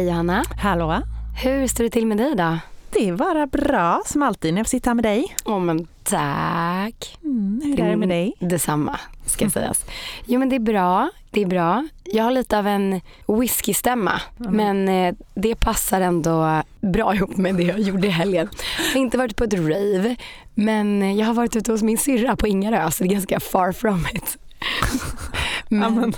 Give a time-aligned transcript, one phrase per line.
[0.00, 0.44] Hej Hanna.
[0.58, 1.02] Hallå.
[1.42, 2.58] Hur står det till med dig då?
[2.90, 5.36] Det är bara bra som alltid när jag får sitta här med dig.
[5.44, 7.18] Åh oh, men tack.
[7.22, 8.32] Mm, hur är det med dig?
[8.38, 9.50] Detsamma ska mm.
[9.50, 9.84] sägas.
[10.24, 11.10] Jo men det är bra.
[11.30, 11.88] Det är bra.
[12.04, 14.52] Jag har lite av en whiskystämma mm.
[14.52, 18.48] men eh, det passar ändå bra ihop med det jag gjorde i helgen.
[18.78, 20.16] Jag har inte varit på ett rave
[20.54, 23.72] men jag har varit ute hos min syrra på Ingarö så det är ganska far
[23.72, 24.38] from it.
[25.68, 26.14] men, ja, men,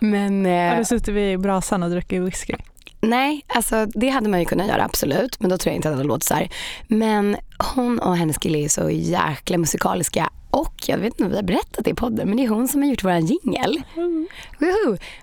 [0.00, 2.54] men, eh, har du suttit vid brasan och druckit whisky?
[3.00, 5.40] Nej, alltså det hade man ju kunnat göra absolut.
[5.40, 6.48] Men då tror jag inte att det hade låtit så här.
[6.88, 7.36] Men
[7.74, 10.30] hon och hennes kille är så jäkla musikaliska.
[10.56, 12.68] Och jag vet inte om vi har berättat det i podden, men det är hon
[12.68, 13.82] som har gjort våran jingel.
[13.96, 14.26] Mm.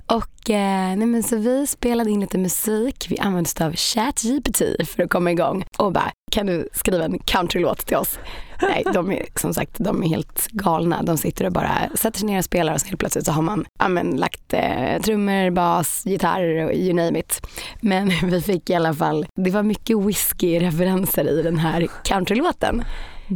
[0.05, 3.05] Och eh, nej men så vi spelade in lite musik.
[3.09, 5.65] Vi använde oss av ChatGPT för att komma igång.
[5.77, 8.19] Och bara, kan du skriva en countrylåt till oss?
[8.61, 11.03] Nej, de är som sagt de är helt galna.
[11.03, 13.41] De sitter och bara sätter sig ner och spelar och så helt plötsligt så har
[13.41, 17.47] man amen, lagt eh, trummor, bas, gitarr och you name it.
[17.81, 22.83] Men vi fick i alla fall, det var mycket whisky-referenser i den här countrylåten.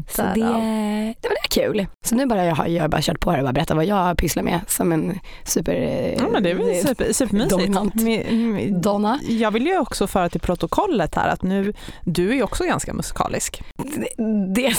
[0.09, 1.87] Så det, det var kul.
[2.05, 4.17] Så nu bara jag har jag bara kört på här och bara berättat vad jag
[4.17, 5.73] pysslar med som en super...
[6.17, 8.83] Ja men det är väl eh, super, supermysigt.
[8.83, 9.19] Donna.
[9.27, 12.93] Jag vill ju också föra till protokollet här att nu, du är ju också ganska
[12.93, 13.63] musikalisk.
[13.75, 14.75] Det, det.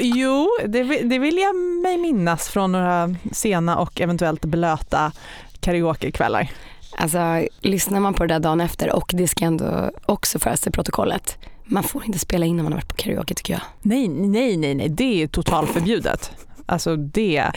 [0.00, 5.12] Jo, det, det vill jag mig minnas från några sena och eventuellt blöta
[5.60, 6.50] karaokekvällar.
[6.96, 10.72] Alltså lyssnar man på det där dagen efter och det ska ändå också föras till
[10.72, 11.38] protokollet
[11.70, 13.62] man får inte spela in när man har varit på karaoke tycker jag.
[13.82, 14.88] Nej, nej, nej, nej.
[14.88, 16.30] det är totalförbjudet.
[16.66, 17.50] Alltså det.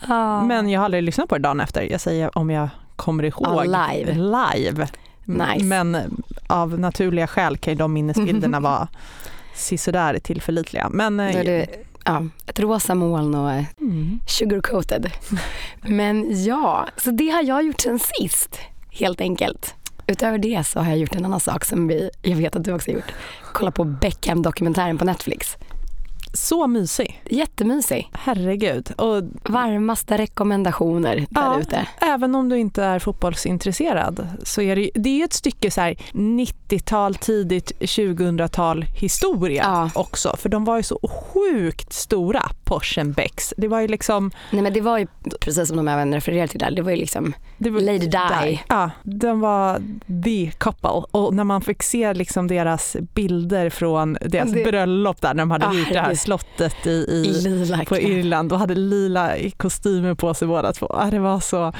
[0.00, 0.42] Ah.
[0.42, 1.82] Men jag har aldrig lyssnat på det dagen efter.
[1.82, 3.46] Jag säger om jag kommer ihåg.
[3.46, 4.14] Ah, live.
[4.14, 4.88] Live.
[5.24, 5.64] Nice.
[5.64, 8.88] Men av naturliga skäl kan ju de minnesbilderna vara
[9.54, 10.88] sisådär tillförlitliga.
[10.88, 11.66] Men, Då är det
[12.04, 14.20] ja, ett rosa moln och mm.
[14.26, 15.10] sugarcoated.
[15.82, 19.74] Men ja, så det har jag gjort sen sist helt enkelt.
[20.10, 22.72] Utöver det så har jag gjort en annan sak som vi, jag vet att du
[22.72, 23.12] också har gjort.
[23.52, 25.56] Kolla på Beckham-dokumentären på Netflix.
[26.32, 27.22] Så mysig.
[27.30, 28.10] Jättemysig.
[28.12, 28.92] Herregud.
[28.96, 31.86] Och Varmaste rekommendationer där ja, ute.
[32.00, 37.14] Även om du inte är fotbollsintresserad så är det, det är ett stycke så 90-tal,
[37.14, 39.90] tidigt 2000-tal historia ja.
[39.94, 40.36] också.
[40.36, 43.54] För de var ju så sjukt stora, Porschen Becks.
[43.56, 44.30] Det var ju liksom...
[44.50, 45.06] Nej men det var ju
[45.40, 48.60] precis som de även refererar till där, det var ju liksom det var, Lady Di.
[48.68, 49.82] Ja, de var
[50.24, 51.02] the couple.
[51.10, 54.64] Och när man fick se liksom deras bilder från deras det...
[54.64, 58.74] bröllop där när de hade gjort det här slottet i, i på Irland och hade
[58.74, 61.02] lila kostymer på sig båda två.
[61.10, 61.72] Det var så...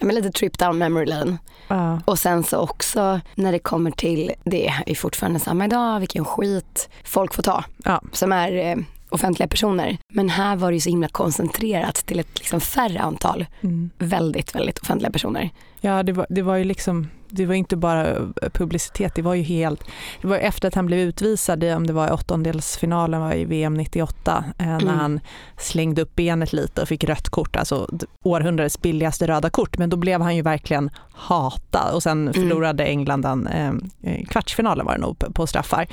[0.00, 1.38] Men lite trip down memory lane.
[1.70, 1.98] Uh.
[2.04, 6.88] Och sen så också när det kommer till, det är fortfarande samma idag, vilken skit
[7.04, 7.64] folk får ta.
[7.86, 7.98] Uh.
[8.12, 8.76] Som är eh,
[9.08, 9.98] offentliga personer.
[10.12, 13.90] Men här var det ju så himla koncentrerat till ett liksom färre antal mm.
[13.98, 15.50] väldigt, väldigt offentliga personer.
[15.80, 18.14] Ja, det var, det var ju liksom det var inte bara
[18.52, 19.84] publicitet, det var ju helt...
[20.20, 24.44] Det var efter att han blev utvisad, om det var åttondelsfinalen var i VM 98,
[24.58, 24.98] eh, när mm.
[24.98, 25.20] han
[25.56, 27.88] slängde upp benet lite och fick rött kort, alltså
[28.24, 29.78] århundradets billigaste röda kort.
[29.78, 32.32] Men då blev han ju verkligen hatad och sen mm.
[32.32, 33.72] förlorade England den eh,
[34.02, 35.86] eh kvartsfinalen var det nog på straffar.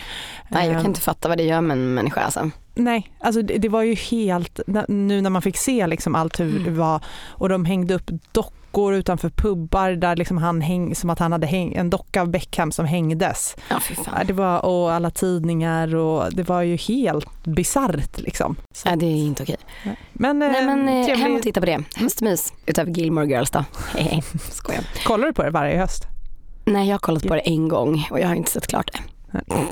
[0.49, 2.49] Nej, jag kan eh, inte fatta vad det gör med en människa alltså.
[2.75, 6.49] Nej, alltså det, det, var ju helt, nu när man fick se liksom allt hur
[6.49, 6.63] mm.
[6.63, 11.19] det var och de hängde upp dockor utanför pubbar där liksom han häng, som att
[11.19, 13.55] han hade häng, en docka av Beckham som hängdes.
[13.69, 13.79] Ja,
[14.25, 18.55] det var, och alla tidningar och det var ju helt bisarrt liksom.
[18.71, 18.89] Så.
[18.89, 19.57] Ja, det är inte okej.
[20.13, 21.23] Men, Nej, eh, men eh, trevlig...
[21.23, 21.83] hem och titta på det.
[21.95, 23.63] Höstmys utöver Gilmore Girls då.
[24.51, 24.83] Skojar.
[25.05, 26.07] Kollar du på det varje höst?
[26.65, 29.14] Nej, jag har kollat på det en gång och jag har inte sett klart det.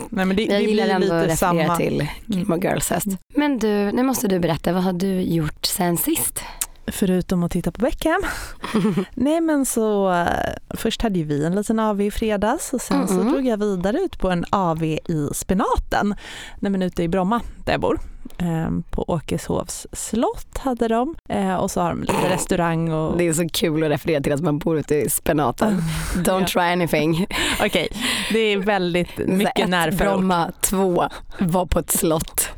[0.10, 1.78] Nej, men det, jag det gillar ändå att referera samma.
[1.78, 3.06] till Gilmore Girls höst.
[3.06, 3.18] Mm.
[3.36, 6.40] Men du, nu måste du berätta, vad har du gjort sen sist?
[6.88, 8.22] Förutom att titta på Beckham.
[9.14, 10.28] Nej men så uh,
[10.70, 13.24] först hade ju vi en liten AV i fredags och sen mm -mm.
[13.24, 16.16] så drog jag vidare ut på en AV i Spenaten.
[16.60, 18.00] Nej men ute i Bromma där jag bor.
[18.38, 23.18] Um, på Åkeshovs slott hade de uh, och så har de lite restaurang och...
[23.18, 25.82] Det är så kul att referera till att man bor ute i Spenaten.
[26.16, 26.48] Don't ja.
[26.48, 27.28] try anything.
[27.56, 27.88] Okej, okay.
[28.32, 30.00] det är väldigt mycket närförort.
[30.00, 31.10] Bromma, två,
[31.40, 32.50] var på ett slott.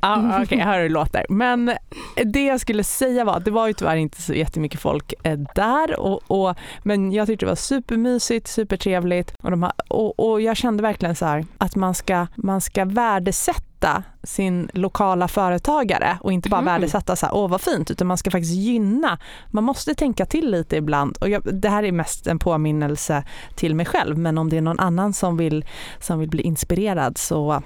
[0.00, 1.26] Ah, okej, okay, jag hör hur det låter.
[1.28, 1.72] Men
[2.24, 5.38] det jag skulle säga var att det var ju tyvärr inte så jättemycket folk eh,
[5.54, 6.00] där.
[6.00, 9.34] Och, och, men jag tyckte det var supermysigt, supertrevligt.
[9.42, 14.02] Och, de, och, och jag kände verkligen så här att man ska, man ska värdesätta
[14.22, 16.72] sin lokala företagare och inte bara Mm.
[16.74, 19.18] värdesätta så här, åh vad fint, utan man ska faktiskt gynna.
[19.50, 23.24] Man måste tänka till lite ibland och jag, det här är mest en påminnelse
[23.56, 25.64] till mig själv, men om det är någon annan som vill,
[26.00, 27.62] som vill bli inspirerad så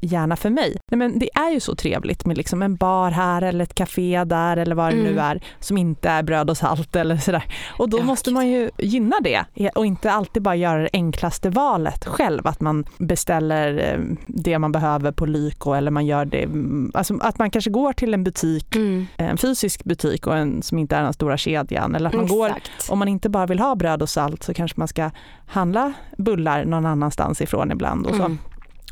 [0.00, 0.76] gärna för mig.
[0.90, 4.24] Nej, men det är ju så trevligt med liksom en bar här eller ett café
[4.24, 5.18] där eller vad det nu Mm.
[5.24, 7.44] är som inte är bröd och salt eller sådär.
[7.78, 11.50] Och då Ja, måste man ju gynna det och inte alltid bara göra det enklaste
[11.50, 12.46] valet själv.
[12.46, 17.18] Att man beställer eh, det man behöver på Lyko eller man gör det, mm, alltså
[17.20, 19.06] att man kanske går till en butik, Mm.
[19.16, 21.94] en fysisk butik och en som inte är den stora kedjan.
[21.94, 22.52] Eller att man går,
[22.88, 25.10] om man inte bara vill ha bröd och salt så kanske man ska
[25.46, 28.06] handla bullar någon annanstans ifrån ibland.
[28.06, 28.22] Och så.
[28.22, 28.38] Mm.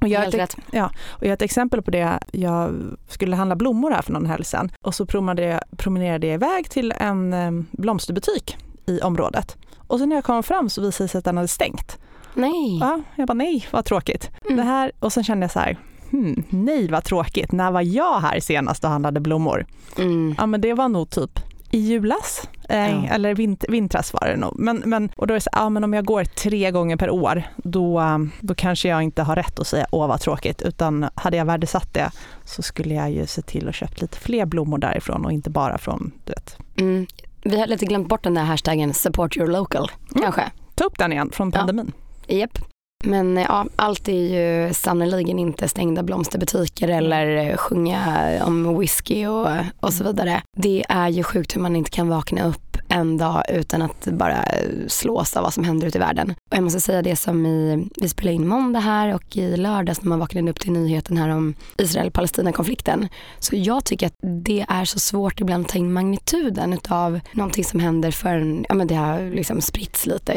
[0.00, 2.19] Och jag, Helt ett, och jag har ett exempel på det.
[2.32, 2.75] Jag
[3.09, 6.70] skulle handla blommor här för någon helg sedan och så promenerade jag, promenerade jag iväg
[6.70, 8.56] till en eh, blomsterbutik
[8.87, 9.56] i området.
[9.76, 11.99] Och sen när jag kom fram så visade det sig att den hade stängt.
[12.35, 12.79] Nej.
[12.81, 14.31] Ja, jag bara nej, vad tråkigt.
[14.44, 14.56] Mm.
[14.56, 15.76] Det här, och sen kände jag så här,
[16.12, 17.53] hmm, nej vad tråkigt.
[17.53, 19.67] När var jag här senast och handlade blommor?
[19.99, 20.35] Mm.
[20.38, 21.31] Ja men det var nog typ
[21.70, 23.09] i julas, eh, Ja.
[23.14, 24.55] eller vint, vintras var det nog.
[24.59, 27.11] Men, men, och då är det så, ja, men om jag går tre gånger per
[27.11, 28.03] år, då,
[28.41, 31.94] då kanske jag inte har rätt att säga åh vad tråkigt, utan hade jag värdesatt
[31.94, 32.11] det
[32.44, 35.79] så skulle jag ju se till att köpa lite fler blommor därifrån och inte bara
[35.79, 37.06] från, du vet, Mm.
[37.44, 40.23] Vi har lite glömt bort den där hashtaggen support your local, Mm.
[40.23, 40.50] kanske.
[40.75, 41.93] ta upp den igen från pandemin.
[42.26, 42.59] Japp.
[43.02, 49.26] Men eh, ja, allt är ju sannerligen inte stängda blomsterbutiker eller eh, sjunga om whisky
[49.26, 49.49] och,
[49.81, 50.43] och så vidare.
[50.56, 54.44] Det är ju sjukt hur man inte kan vakna upp en dag utan att bara
[54.88, 56.34] slås av vad som händer ute i världen.
[56.50, 60.02] Och jag måste säga det som i, vi spelade in måndag här och i lördags
[60.02, 63.08] när man vaknade upp till nyheten här om Israel-Palestina-konflikten.
[63.38, 67.64] Så jag tycker att det är så svårt ibland att ta in magnituden utav någonting
[67.64, 70.32] som händer förrän ja, men det har liksom spritts lite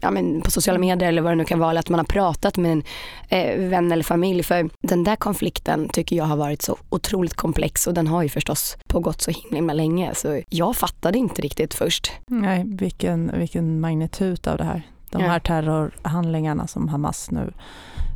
[0.00, 1.70] ja, men på sociala medier eller vad det nu kan vara.
[1.70, 2.82] Eller att man har pratat med en
[3.28, 4.42] eh, vän eller familj.
[4.42, 8.28] För den där konflikten tycker jag har varit så otroligt komplex och den har ju
[8.28, 10.14] förstås pågått så himla länge.
[10.14, 12.12] Så jag fattade inte riktigt först.
[12.26, 14.82] Nej, vilken, vilken magnitud av det här.
[15.10, 17.52] De här terrorhandlingarna som Hamas nu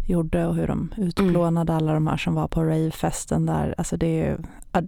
[0.06, 3.74] gjorde och hur de utplånade alla de här som var på ravefesten där.
[3.78, 4.38] Alltså det är,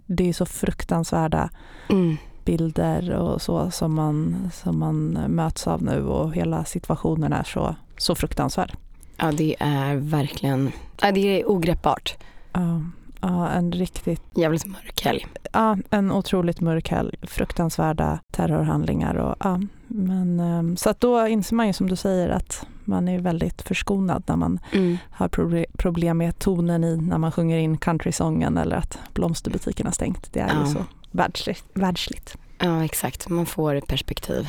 [0.05, 1.49] det är så fruktansvärda
[1.89, 2.17] Mm.
[2.45, 7.75] bilder och så som man, som man möts av nu och hela situationen är så,
[7.97, 8.73] så fruktansvärd.
[9.17, 10.71] Ja det är verkligen,
[11.01, 12.17] ja, det är ogreppbart.
[12.53, 12.81] Ja,
[13.21, 15.27] ja, en riktigt, Jävligt mörk helg.
[15.53, 21.55] ja, en otroligt mörk helg, fruktansvärda terrorhandlingar och ja, men ehm, så att då inser
[21.55, 24.97] man ju som du säger att man är väldigt förskonad när man Mm.
[25.11, 29.93] har proble- problem med tonen i när man sjunger in countrysången eller att blomsterbutiken har
[29.93, 30.33] stängt.
[30.33, 30.59] Det är Ja.
[30.67, 30.79] ju så
[31.11, 31.65] världsligt.
[31.73, 32.37] världsligt.
[32.59, 34.47] Ja exakt, man får perspektiv.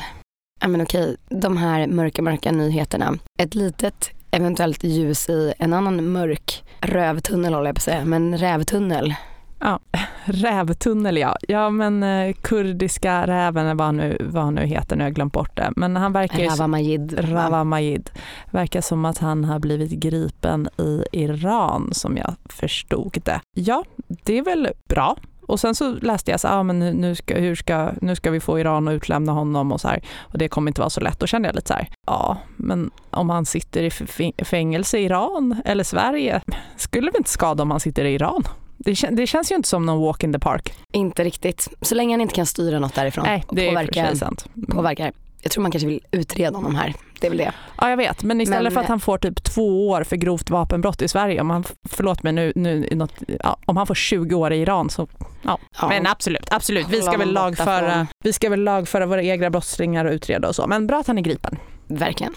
[0.61, 3.17] Ja men okej, de här mörka mörka nyheterna.
[3.39, 8.37] Ett litet eventuellt ljus i en annan mörk rövtunnel håller jag på att säga, men
[8.37, 9.15] rävtunnel.
[10.25, 11.37] Rävtunnel ja.
[11.47, 15.07] Ja men eh, kurdiska räven eller vad han nu, vad han nu heter, nu har
[15.09, 15.73] jag glömt bort det.
[15.75, 17.31] Men han verkar ju Rava Majid.
[17.31, 18.09] Rawa Majid.
[18.51, 23.41] Verkar som att han har blivit gripen i Iran som jag förstod det.
[23.53, 25.17] Ja, det är väl bra.
[25.47, 28.39] Och sen så läste jag så ah, men nu- ska, hur ska, nu ska vi
[28.39, 30.01] få Iran att utlämna honom och så här.
[30.19, 31.19] Och det kommer inte vara så lätt.
[31.19, 35.61] Då kände jag lite så här, ja, men om han sitter i fängelse i Iran
[35.65, 36.41] eller Sverige,
[36.75, 38.43] skulle vi inte skada om han sitter i Iran?
[38.77, 40.73] Det, kän- det känns ju inte som någon walk in the park.
[40.93, 41.67] Inte riktigt.
[41.81, 44.17] Så länge han inte kan styra något därifrån Nej, det är och för påverka, sig
[44.17, 44.45] sant.
[44.69, 45.11] påverkar.
[45.41, 46.93] Jag tror man kanske vill utreda honom här.
[47.19, 47.51] Det är väl det.
[47.77, 48.23] Ja, jag vet.
[48.23, 51.41] Men istället Men- för att han får typ två år för grovt vapenbrott i Sverige,
[51.41, 54.89] om han, förlåt mig nu, nu något, ja, om han får 20 år i Iran
[54.89, 55.07] så,
[55.43, 55.57] ja.
[55.81, 55.87] Ja.
[55.89, 56.87] Men absolut, absolut.
[56.89, 60.55] Vi ska, väl lagföra, från- vi ska väl lagföra våra egna brottslingar och utreda och
[60.55, 60.67] så.
[60.67, 61.57] Men bra att han är gripen.
[61.87, 62.33] Verkligen.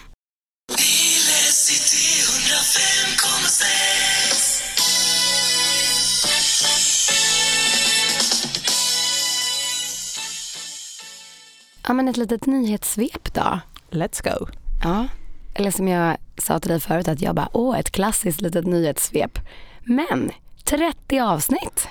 [11.87, 13.59] Ja men ett litet nyhetssvep då.
[13.91, 14.45] Let's go.
[14.83, 15.07] Ja,
[15.53, 19.39] eller som jag sa till dig förut att jag bara, åh ett klassiskt litet nyhetssvep.
[19.83, 20.31] Men
[20.63, 21.87] 30 avsnitt,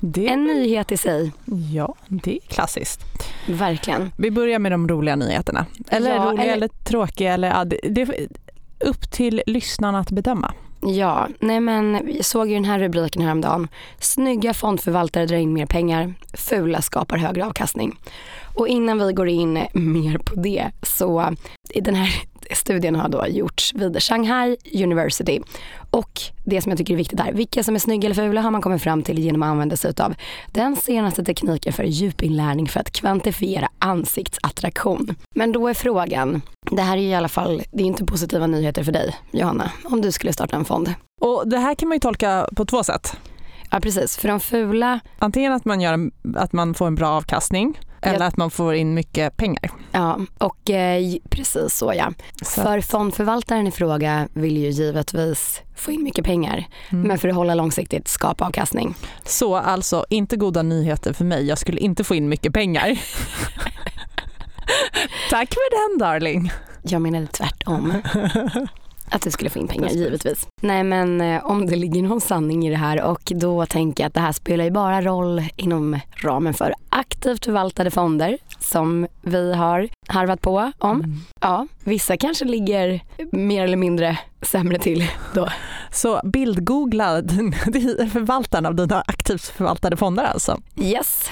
[0.00, 1.32] Det, en nyhet i sig.
[1.72, 3.00] ja, det är klassiskt.
[3.48, 4.10] Verkligen.
[4.18, 5.66] Vi börjar med de roliga nyheterna.
[5.88, 7.34] Eller Ja, roliga eller- eller, tråkiga.
[7.34, 8.26] Eller, ja, det, det är
[8.80, 10.52] upp till lyssnarna att bedöma.
[10.86, 13.68] Ja, nej men jag såg ju den här rubriken häromdagen.
[13.98, 17.98] Snygga fondförvaltare drar in mer pengar, fula skapar högre avkastning.
[18.54, 21.34] Och innan vi går in mer på det så
[21.74, 22.10] den här
[22.50, 25.40] studien har då gjorts vid Shanghai University.
[25.90, 28.50] Och det som jag tycker är viktigt där, vilka som är snygga eller fula har
[28.50, 30.14] man kommit fram till genom att använda sig av
[30.52, 35.14] den senaste tekniken för djupinlärning för att kvantifiera ansiktsattraktion.
[35.34, 38.46] Men då är frågan, det här är ju i alla fall, det är inte positiva
[38.46, 40.94] nyheter för dig Johanna, om du skulle starta en fond.
[41.20, 43.16] Och det här kan man ju tolka på två sätt.
[43.70, 47.08] Ja precis, för de fula, Antingen att man, gör en, att man får en bra
[47.08, 49.70] avkastning eller att man får in mycket pengar.
[49.92, 52.12] ja och eh, precis så ja.
[52.42, 56.64] Så, För fondförvaltaren i fråga vill ju givetvis få in mycket pengar.
[56.90, 57.08] mm.
[57.08, 58.94] Men för att hålla långsiktigt skapa avkastning.
[59.24, 61.46] så alltså, inte goda nyheter för mig.
[61.46, 62.88] Jag skulle inte få in mycket pengar.
[65.30, 66.52] Tack för den darling.
[66.82, 67.92] Jag menade tvärtom.
[69.10, 70.46] Att du skulle få in pengar, givetvis.
[70.62, 74.08] Nej men eh, om det ligger någon sanning i det här och då tänker jag
[74.08, 79.54] att det här spelar ju bara roll inom ramen för aktivt förvaltade fonder som vi
[79.54, 81.00] har harvat på om.
[81.00, 81.16] Mm.
[81.40, 83.00] Ja, vissa kanske ligger
[83.32, 85.48] mer eller mindre sämre till då.
[85.90, 87.06] Så bildgoogla
[88.12, 90.60] förvaltaren av dina aktivt förvaltade fonder alltså.
[90.76, 91.30] Yes,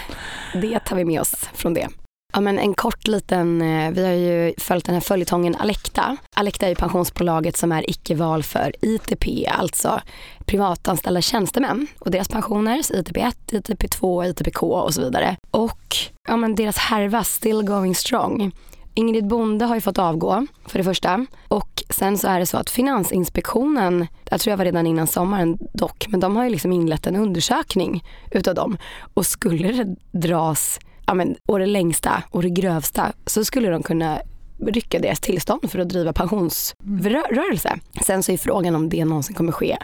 [0.63, 1.89] det tar vi med oss från det.
[2.35, 6.17] Ja, men en kort liten, eh, vi har ju följt den här följetongen Alecta.
[6.37, 10.01] Alecta är ju pensionsbolaget som är icke-val för ITP, alltså
[10.45, 15.37] privatanställda tjänstemän och deras pensioner, så ITP1, ITP2, ITPK och så vidare.
[15.51, 15.97] Och
[16.29, 18.53] ja, men deras härva still going strong.
[18.95, 22.57] Ingrid Bonde har ju fått avgå för det första och sen så är det så
[22.59, 26.73] att Finansinspektionen, jag tror jag var redan innan sommaren dock, men de har ju liksom
[26.73, 28.79] inlett en undersökning utav dem
[29.15, 33.83] och skulle det dras ja, men, å det längsta och det grövsta så skulle de
[33.83, 34.21] kunna
[34.67, 37.79] rycka deras tillstånd för att driva pensionsrörelse.
[38.07, 39.77] Sen så är frågan om det någonsin kommer ske.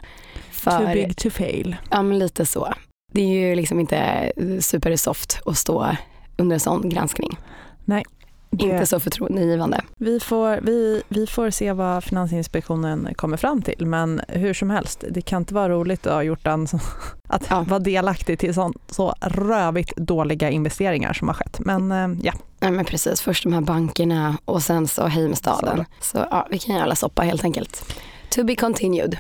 [0.65, 1.77] Too För, big to fail.
[1.91, 2.75] ja men lite så.
[3.13, 5.97] Det är ju liksom inte supersoft att stå
[6.37, 7.37] under en sån granskning.
[7.85, 8.05] Det-
[8.51, 9.81] Inte så förtroendeingivande.
[9.97, 15.05] Vi får, vi, vi får se vad Finansinspektionen kommer fram till men hur som helst,
[15.11, 16.67] det kan inte vara roligt att ha gjort en,
[17.29, 17.65] att Ja.
[17.69, 21.59] vara delaktig till sån, så rövigt dåliga investeringar som har skett.
[21.61, 25.85] Men eh, ja, Nej men precis, först de här bankerna och sen så Heimstaden.
[26.01, 27.95] Så ja, vi kan göra soppa helt enkelt.
[28.31, 29.17] To be continued.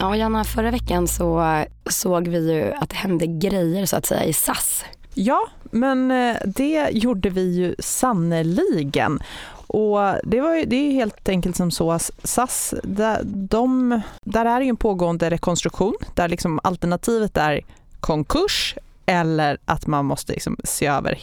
[0.00, 4.06] Ja, Janna, förra veckan så eh, såg vi ju att det hände grejer så att
[4.06, 4.84] säga i SAS.
[5.14, 9.20] ja men eh, det gjorde vi ju sannerligen
[9.66, 14.00] Och det, var ju, det är ju helt enkelt som så att SAS, där, de,
[14.22, 17.60] där är det ju en pågående rekonstruktion där liksom alternativet är
[18.00, 18.74] konkurs
[19.06, 21.18] eller att man måste liksom se över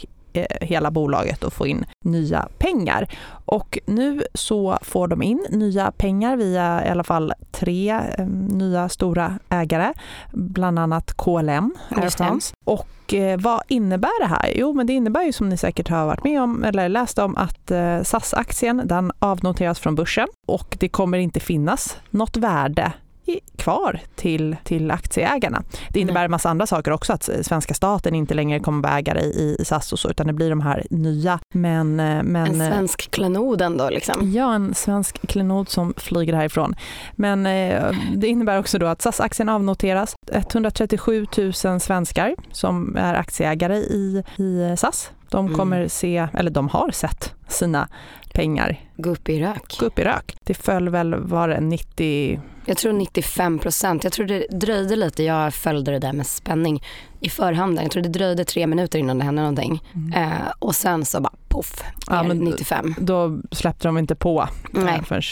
[0.60, 3.08] hela bolaget och få in nya pengar.
[3.44, 8.88] Och nu så får de in nya pengar via i alla fall tre eh, nya
[8.88, 9.92] stora ägare,
[10.32, 12.10] bland annat KLM, Air.
[12.10, 12.54] France.
[12.64, 14.52] Och eh, vad innebär det här?
[14.54, 17.36] Jo, men det innebär ju som ni säkert har varit med om eller läst om
[17.36, 22.92] att eh, SAS-aktien den avnoteras från börsen och det kommer inte finnas något värde
[23.56, 25.62] kvar till, till aktieägarna.
[25.90, 29.20] Det innebär en massa andra saker också, att svenska staten inte längre kommer vara ägare
[29.20, 31.38] i, i SAS och så, utan det blir de här nya.
[31.54, 34.32] Men, eh, men En svensk klenod ändå liksom.
[34.32, 36.74] Ja, en svensk klenod som flyger härifrån.
[37.12, 40.14] Men eh, det innebär också då att SAS-aktien avnoteras.
[40.32, 41.26] 137
[41.64, 45.58] 000 svenskar som är aktieägare i, i SAS, de Mm.
[45.58, 47.88] kommer se, eller de har sett sina
[48.34, 49.76] pengar Gå upp i rök.
[49.80, 50.36] gå upp i rök.
[50.44, 54.04] Det föll väl, var det 90, Jag tror 95 procent.
[54.04, 55.22] Jag tror det dröjde lite.
[55.22, 56.82] Jag följde det där med spänning
[57.20, 57.84] i förhanden.
[57.84, 59.82] Jag tror det dröjde tre minuter innan det hände någonting.
[60.16, 62.94] Eh, och sen så bara poff, Ja, ner men- 95.
[63.00, 64.94] då släppte de inte på Nej.
[64.98, 65.22] eh, förrän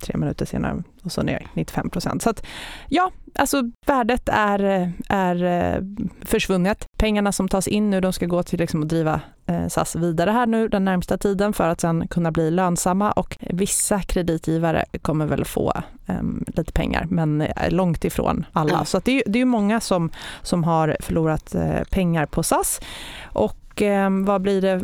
[0.00, 2.22] tre minuter senare och så ner 95 procent.
[2.22, 2.46] Så att
[2.88, 5.82] ja, alltså värdet är, är eh,
[6.22, 6.84] försvunnet.
[6.98, 10.30] Pengarna som tas in nu de ska gå till liksom att driva eh, SAS vidare
[10.30, 15.26] här nu den närmsta tiden för att sen kunna bli lönsamma och vissa kreditgivare kommer
[15.26, 15.72] väl få
[16.06, 18.72] eh, lite pengar men eh, långt ifrån alla.
[18.72, 18.84] Ja.
[18.84, 20.10] Så det, är, det är många som,
[20.42, 22.80] som har förlorat eh, pengar på SAS
[23.22, 24.82] och eh, vad blir det?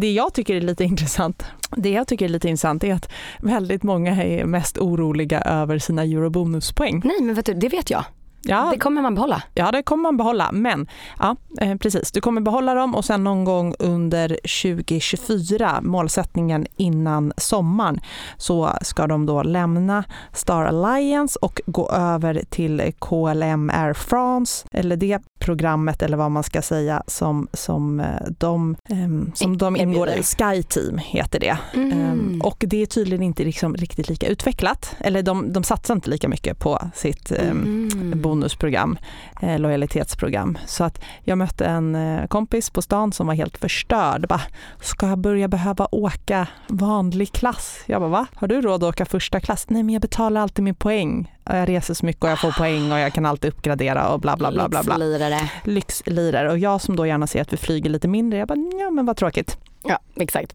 [0.00, 1.44] Det jag tycker är lite intressant,
[1.76, 6.02] det jag tycker är lite intressant är att väldigt många är mest oroliga över sina
[6.02, 7.02] eurobonuspoäng.
[7.04, 8.04] Nej men vet du, det vet jag.
[8.44, 9.42] Ja, Det kommer man behålla.
[9.54, 10.86] Ja, det kommer man behålla, men
[11.18, 12.12] ja, eh, precis.
[12.12, 18.00] Du kommer behålla dem och sen någon gång under 2024, målsättningen innan sommaren,
[18.36, 24.96] så ska de då lämna Star Alliance och gå över till KLM Air France, eller
[24.96, 28.06] det programmet eller vad man ska säga som, som eh,
[28.38, 30.22] de, ehm, som de ingår i.
[30.22, 31.56] Sky Team heter det.
[31.74, 31.92] Mm.
[31.92, 36.10] Ehm, Och det är tydligen inte liksom riktigt lika utvecklat, eller de, de satsar inte
[36.10, 38.20] lika mycket på sitt ehm, Mm.
[38.22, 38.98] bonusprogram,
[39.42, 40.58] eh, lojalitetsprogram.
[40.66, 44.28] Så att jag mötte en eh, kompis på stan som var helt förstörd.
[44.28, 44.40] Bara,
[44.80, 47.78] ska jag börja behöva åka vanlig klass?
[47.86, 48.26] Jag bara, va?
[48.34, 49.66] Har du råd att åka första klass?
[49.68, 51.32] Nej, men jag betalar alltid min poäng.
[51.44, 54.36] Jag reser så mycket och jag får poäng och jag kan alltid uppgradera och bla
[54.36, 54.82] bla bla bla.
[54.82, 54.94] bla.
[55.32, 55.74] Lyxlirare.
[55.74, 56.50] Lyxlirare.
[56.50, 59.06] Och jag som då gärna ser att vi flyger lite mindre, jag bara, ja men
[59.06, 59.58] vad tråkigt.
[59.84, 60.54] Ja, exakt.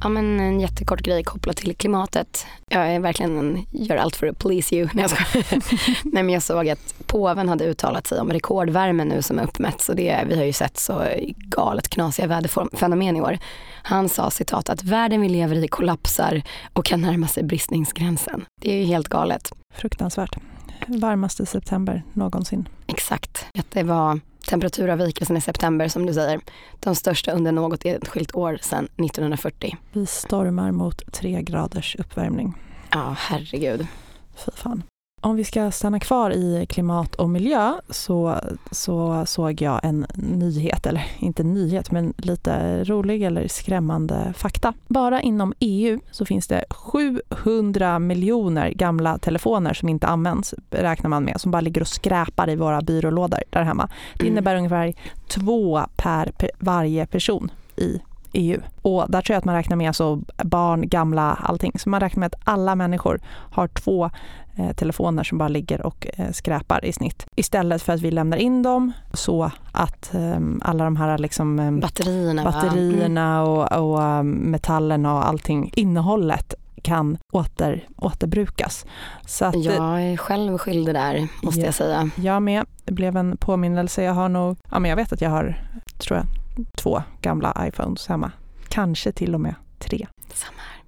[0.00, 2.46] Ja, men en jättekort grej kopplat till klimatet.
[2.70, 4.88] Jag är verkligen en, gör allt för att please you.
[4.94, 5.42] Nej, jag,
[6.04, 9.80] Nej, men jag såg att påven hade uttalat sig om rekordvärmen nu som är uppmätt.
[9.80, 11.04] Så det, vi har ju sett så
[11.36, 13.38] galet knasiga väderfenomen i år.
[13.82, 18.44] Han sa citat att världen vi lever i kollapsar och kan närma sig bristningsgränsen.
[18.62, 19.52] Det är ju helt galet.
[19.74, 20.36] Fruktansvärt.
[20.86, 22.68] Varmaste september någonsin.
[22.86, 23.46] Exakt.
[23.58, 26.40] Att det var temperaturavvikelsen i september som du säger.
[26.80, 29.76] De största under något enskilt år sedan 1940.
[29.92, 32.54] Vi stormar mot tre graders uppvärmning.
[32.90, 33.86] Ja, herregud.
[34.36, 34.82] Fy fan.
[35.20, 40.86] Om vi ska stanna kvar i klimat och miljö så, så såg jag en nyhet,
[40.86, 44.74] eller inte nyhet, men lite rolig eller skrämmande fakta.
[44.88, 51.24] Bara inom EU så finns det 700 miljoner gamla telefoner som inte används, räknar man
[51.24, 53.88] med, som bara ligger och skräpar i våra byrålådor där hemma.
[54.14, 54.32] Det mm.
[54.32, 54.94] innebär ungefär
[55.28, 58.00] två per varje person i
[58.32, 58.60] EU.
[58.82, 61.72] Och där tror jag att man räknar med alltså barn, gamla, allting.
[61.78, 63.20] Så man räknar med att alla människor
[63.50, 64.10] har två
[64.56, 67.26] eh, telefoner som bara ligger och eh, skräpar i snitt.
[67.36, 71.80] Istället för att vi lämnar in dem så att eh, alla de här liksom, ehm,
[71.80, 73.48] batterierna, batterierna mm.
[73.48, 78.86] och, och um, metallerna och allting, innehållet kan åter, återbrukas.
[79.26, 82.10] Så att, jag är själv skyldig där, måste ja, jag säga.
[82.14, 82.66] Jag med.
[82.84, 84.02] Det blev en påminnelse.
[84.02, 85.64] Jag har nog, ja men jag vet att jag har,
[85.98, 86.26] tror jag,
[86.76, 88.32] två gamla iPhones hemma.
[88.68, 90.06] Kanske till och med tre.
[90.34, 90.78] Samma här.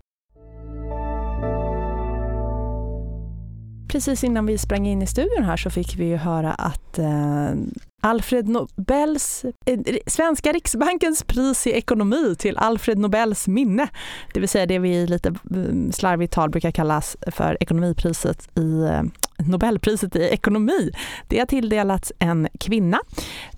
[3.88, 7.54] Precis innan vi sprang in i studion här så fick vi ju höra att eh,
[8.02, 13.88] Alfred Nobels, eh, Svenska Riksbankens pris i ekonomi till Alfred Nobels minne.
[14.34, 19.02] Det vill säga det vi lite eh, slarvigt tal brukar kallas för ekonomipriset i eh,
[19.46, 20.90] Nobelpriset i ekonomi.
[21.28, 23.00] Det har tilldelats en kvinna.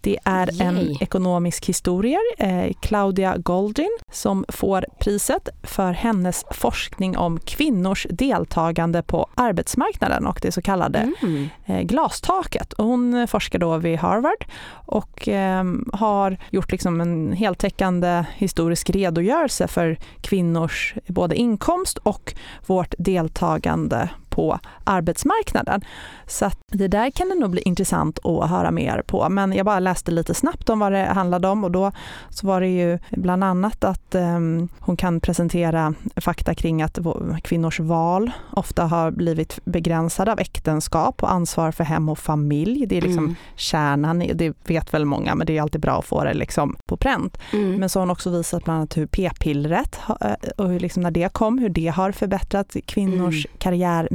[0.01, 0.67] Det är Yay.
[0.67, 9.03] en ekonomisk historiker, eh, Claudia Goldin, som får priset för hennes forskning om kvinnors deltagande
[9.03, 11.49] på arbetsmarknaden och det så kallade mm.
[11.67, 12.75] eh, glastaket.
[12.79, 14.45] Hon forskar då vid Harvard
[14.87, 22.35] och eh, har gjort liksom en heltäckande historisk redogörelse för kvinnors både inkomst och
[22.67, 25.81] vårt deltagande på arbetsmarknaden.
[26.27, 29.29] Så det där kan det nog bli intressant att höra mer på.
[29.29, 31.93] Men jag bara läste lite snabbt om vad det handlade om och då
[32.31, 36.99] så var det ju bland annat att um, hon kan presentera fakta kring att
[37.43, 42.87] kvinnors val ofta har blivit begränsade av äktenskap och ansvar för hem och familj.
[42.87, 43.35] Det är liksom mm.
[43.57, 46.97] kärnan, det vet väl många, men det är alltid bra att få det liksom på
[46.97, 47.39] pränt.
[47.53, 47.75] Mm.
[47.81, 51.11] Men så har hon också visat bland annat hur p-pillret eh, och hur liksom när
[51.11, 53.57] det kom, hur det har förbättrat kvinnors mm.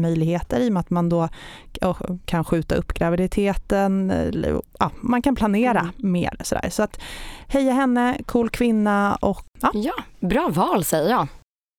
[0.07, 1.29] Karriärmöjligheter i och med att man då
[2.25, 4.13] kan skjuta upp graviditeten,
[4.79, 5.91] ja, man kan planera mm.
[6.11, 6.37] mer.
[6.43, 6.69] Sådär.
[6.69, 6.99] Så att
[7.47, 9.71] heja henne, cool kvinna och ja.
[9.73, 11.27] ja, bra val säger jag.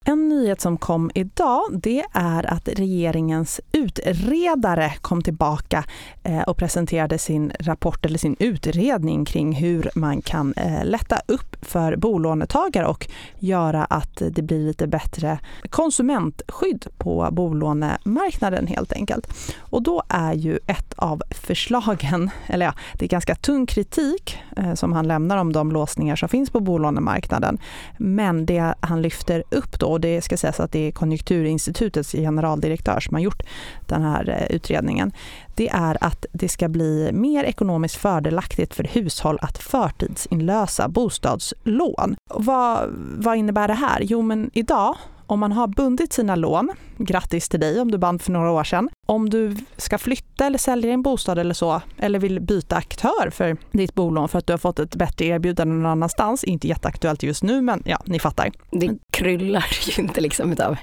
[0.04, 5.84] En nyhet som kom idag det är att regeringens utredare kom tillbaka
[6.22, 11.56] eh, och presenterade sin rapport eller sin utredning kring hur man kan eh, lätta upp
[11.62, 13.06] för bolånetagare och
[13.38, 15.38] göra att det blir lite bättre
[15.70, 19.34] konsumentskydd på bolånemarknaden helt enkelt.
[19.58, 24.74] Och då är ju ett av förslagen, eller ja, det är ganska tung kritik eh,
[24.74, 27.58] som han lämnar om de låsningar som finns på bolånemarknaden.
[27.98, 33.01] Men det han lyfter upp då och det ska sägas att det är Konjunkturinstitutets generaldirektör
[33.01, 33.42] som har gjort
[33.87, 35.12] den här eh, utredningen,
[35.55, 42.16] det är att det ska bli mer ekonomiskt fördelaktigt för hushåll att förtidsinlösa bostadslån.
[42.35, 44.01] Vad, vad innebär det här?
[44.03, 44.96] Jo, men idag
[45.29, 48.64] om man har bundit sina lån, grattis till dig om du band för några år
[48.64, 48.88] sedan.
[49.07, 53.57] Om du ska flytta eller sälja din bostad eller så, eller vill byta aktör för
[53.73, 57.43] ditt bolån för att du har fått ett bättre erbjudande någon annanstans, inte jätteaktuellt just
[57.43, 58.51] nu men ja, ni fattar.
[58.71, 60.77] Det kryllar ju inte liksom av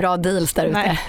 [0.00, 0.72] bra deals där ute.
[0.78, 1.00] Nej,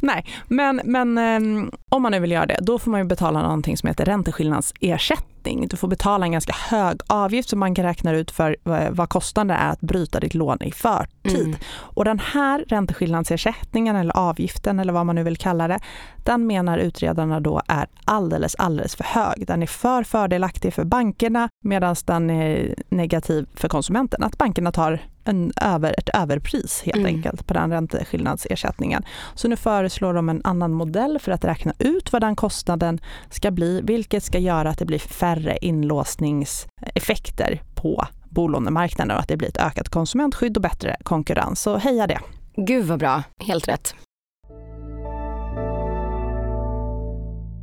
[0.00, 0.24] Nej.
[0.48, 3.76] men, men um, om man nu vill göra det, då får man ju betala någonting
[3.76, 5.37] som heter ränteskillnadsersättning.
[5.56, 8.56] Du får betala en ganska hög avgift som man kan räkna ut för
[8.90, 11.46] vad kostnaden är att bryta ditt lån i förtid.
[11.46, 11.58] Mm.
[11.70, 15.78] Och den här ränteskillnadsersättningen eller avgiften eller vad man nu vill kalla det,
[16.24, 19.46] den menar utredarna då är alldeles, alldeles för hög.
[19.46, 24.22] Den är för fördelaktig för bankerna medan den är negativ för konsumenten.
[24.22, 27.14] Att bankerna tar en över, ett överpris helt mm.
[27.14, 29.04] enkelt på den ränteskillnadsersättningen.
[29.34, 33.50] Så nu föreslår de en annan modell för att räkna ut vad den kostnaden ska
[33.50, 39.48] bli, vilket ska göra att det blir färre inlåsningseffekter på bolånemarknaden och att det blir
[39.48, 41.60] ett ökat konsumentskydd och bättre konkurrens.
[41.60, 42.18] Så heja det!
[42.56, 43.94] Gud vad bra, helt rätt.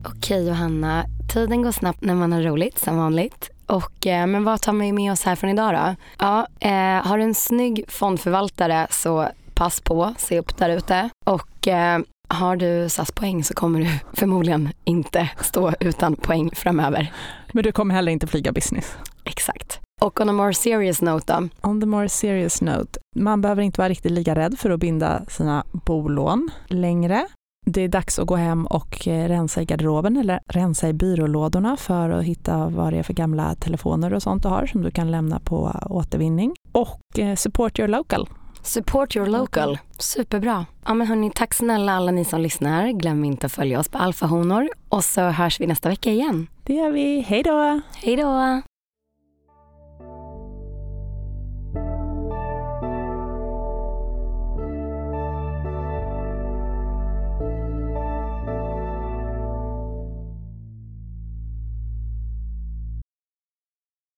[0.07, 3.54] Okej Johanna, tiden går snabbt när man har roligt som vanligt.
[3.67, 5.95] Och, eh, men vad tar vi med oss här från idag då?
[6.19, 11.09] Ja, eh, har du en snygg fondförvaltare så pass på, se upp där ute.
[11.25, 17.13] Och eh, har du SAS-poäng så kommer du förmodligen inte stå utan poäng framöver.
[17.51, 18.97] Men du kommer heller inte flyga business.
[19.23, 19.79] Exakt.
[20.01, 21.69] Och on a more serious note då?
[21.69, 25.25] On the more serious note, man behöver inte vara riktigt lika rädd för att binda
[25.27, 27.27] sina bolån längre.
[27.67, 31.77] Det är dags att gå hem och eh, rensa i garderoben eller rensa i byrålådorna
[31.77, 34.91] för att hitta vad det är för gamla telefoner och sånt du har som du
[34.91, 36.55] kan lämna på återvinning.
[36.71, 38.29] Och eh, support your local.
[38.61, 39.77] Support your local.
[39.97, 40.65] Superbra.
[40.85, 42.87] Ja men hörni, tack snälla alla ni som lyssnar.
[42.87, 46.47] Glöm inte att följa oss på Alfahonor och så hörs vi nästa vecka igen.
[46.63, 47.21] Det gör vi.
[47.21, 47.81] Hej då!
[47.95, 48.61] Hej då!